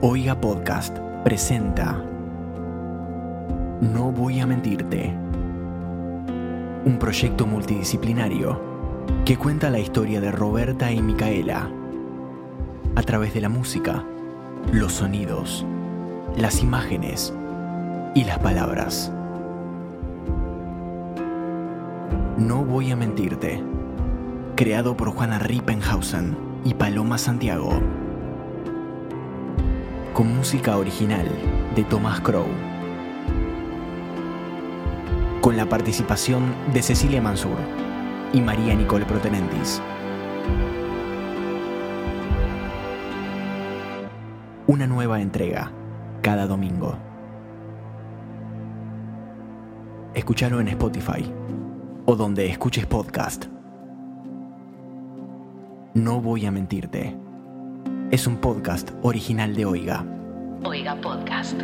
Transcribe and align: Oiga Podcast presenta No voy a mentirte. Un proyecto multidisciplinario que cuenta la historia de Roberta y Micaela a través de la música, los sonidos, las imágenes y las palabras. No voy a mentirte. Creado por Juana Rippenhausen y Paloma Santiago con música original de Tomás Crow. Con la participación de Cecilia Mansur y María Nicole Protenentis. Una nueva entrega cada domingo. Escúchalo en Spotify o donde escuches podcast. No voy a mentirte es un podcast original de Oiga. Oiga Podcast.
Oiga 0.00 0.40
Podcast 0.40 0.96
presenta 1.24 2.00
No 3.80 4.12
voy 4.12 4.38
a 4.38 4.46
mentirte. 4.46 5.12
Un 6.84 6.98
proyecto 7.00 7.48
multidisciplinario 7.48 8.60
que 9.24 9.36
cuenta 9.36 9.70
la 9.70 9.80
historia 9.80 10.20
de 10.20 10.30
Roberta 10.30 10.92
y 10.92 11.02
Micaela 11.02 11.68
a 12.94 13.02
través 13.02 13.34
de 13.34 13.40
la 13.40 13.48
música, 13.48 14.04
los 14.72 14.92
sonidos, 14.92 15.66
las 16.36 16.62
imágenes 16.62 17.34
y 18.14 18.22
las 18.22 18.38
palabras. 18.38 19.10
No 22.36 22.64
voy 22.64 22.92
a 22.92 22.96
mentirte. 22.96 23.64
Creado 24.54 24.96
por 24.96 25.10
Juana 25.10 25.40
Rippenhausen 25.40 26.36
y 26.64 26.74
Paloma 26.74 27.18
Santiago 27.18 27.80
con 30.18 30.36
música 30.36 30.76
original 30.76 31.28
de 31.76 31.84
Tomás 31.84 32.20
Crow. 32.22 32.48
Con 35.40 35.56
la 35.56 35.68
participación 35.68 36.56
de 36.74 36.82
Cecilia 36.82 37.22
Mansur 37.22 37.56
y 38.32 38.40
María 38.40 38.74
Nicole 38.74 39.04
Protenentis. 39.04 39.80
Una 44.66 44.88
nueva 44.88 45.20
entrega 45.20 45.70
cada 46.20 46.48
domingo. 46.48 46.98
Escúchalo 50.14 50.60
en 50.60 50.66
Spotify 50.66 51.32
o 52.06 52.16
donde 52.16 52.46
escuches 52.46 52.86
podcast. 52.86 53.44
No 55.94 56.20
voy 56.20 56.44
a 56.44 56.50
mentirte 56.50 57.27
es 58.10 58.26
un 58.26 58.38
podcast 58.38 58.90
original 59.02 59.54
de 59.54 59.66
Oiga. 59.66 60.04
Oiga 60.64 60.96
Podcast. 61.00 61.60